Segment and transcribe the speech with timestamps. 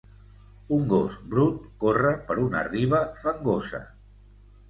[0.77, 3.83] Un gos brut corre per una riba fangosa.